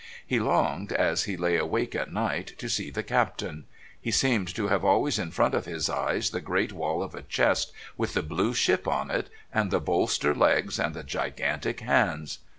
He 0.25 0.39
longed, 0.39 0.91
as 0.91 1.25
he 1.25 1.37
lay 1.37 1.57
awake 1.57 1.93
at 1.93 2.11
night, 2.11 2.53
to 2.57 2.67
see 2.69 2.89
the 2.89 3.03
Captain. 3.03 3.65
He 4.01 4.09
seemed 4.09 4.47
to 4.55 4.67
have 4.67 4.83
always 4.83 5.19
in 5.19 5.29
front 5.29 5.53
of 5.53 5.65
his 5.65 5.91
eyes 5.91 6.31
the 6.31 6.41
great 6.41 6.73
wall 6.73 7.03
of 7.03 7.13
a 7.13 7.21
chest 7.21 7.71
with 7.97 8.15
the 8.15 8.23
blue 8.23 8.55
ship 8.55 8.87
on 8.87 9.11
it, 9.11 9.29
and 9.53 9.69
the 9.69 9.79
bolster 9.79 10.33
legs, 10.33 10.79
and 10.79 10.95
the 10.95 11.03
gigantic 11.03 11.81
hands. 11.81 12.39